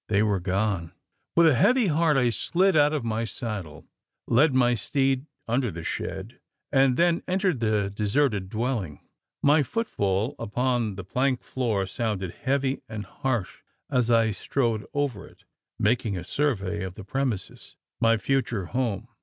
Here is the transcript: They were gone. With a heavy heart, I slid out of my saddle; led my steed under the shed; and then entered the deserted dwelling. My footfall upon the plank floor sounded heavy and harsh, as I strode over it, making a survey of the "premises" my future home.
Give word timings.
They 0.07 0.23
were 0.23 0.39
gone. 0.39 0.93
With 1.35 1.45
a 1.45 1.53
heavy 1.53 1.85
heart, 1.85 2.17
I 2.17 2.31
slid 2.31 2.75
out 2.75 2.91
of 2.91 3.05
my 3.05 3.23
saddle; 3.23 3.85
led 4.27 4.51
my 4.55 4.73
steed 4.73 5.27
under 5.47 5.69
the 5.69 5.83
shed; 5.83 6.39
and 6.71 6.97
then 6.97 7.21
entered 7.27 7.59
the 7.59 7.91
deserted 7.91 8.49
dwelling. 8.49 9.07
My 9.43 9.61
footfall 9.61 10.33
upon 10.39 10.95
the 10.95 11.03
plank 11.03 11.43
floor 11.43 11.85
sounded 11.85 12.31
heavy 12.31 12.81
and 12.89 13.05
harsh, 13.05 13.57
as 13.91 14.09
I 14.09 14.31
strode 14.31 14.87
over 14.95 15.27
it, 15.27 15.43
making 15.77 16.17
a 16.17 16.23
survey 16.23 16.81
of 16.81 16.95
the 16.95 17.03
"premises" 17.03 17.75
my 17.99 18.17
future 18.17 18.65
home. 18.65 19.07